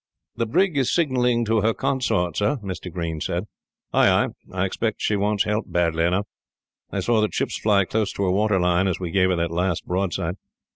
"The 0.35 0.47
brig 0.47 0.77
is 0.79 0.91
signalling 0.91 1.45
to 1.45 1.61
her 1.61 1.75
consort, 1.75 2.35
sir," 2.35 2.57
Mr. 2.63 2.91
Green 2.91 3.21
said, 3.21 3.45
coming 3.93 4.07
up. 4.09 4.31
"Ay, 4.49 4.51
ay. 4.57 4.61
I 4.61 4.65
expect 4.65 4.99
she 4.99 5.15
wants 5.15 5.43
help 5.43 5.65
badly 5.71 6.05
enough. 6.05 6.25
I 6.91 7.01
saw 7.01 7.21
the 7.21 7.27
chips 7.27 7.59
fly 7.59 7.85
close 7.85 8.11
to 8.13 8.23
her 8.23 8.31
waterline, 8.31 8.87
as 8.87 8.99
we 8.99 9.11
gave 9.11 9.29
her 9.29 9.35
that 9.35 9.51
last 9.51 9.85
broadside." 9.85 10.37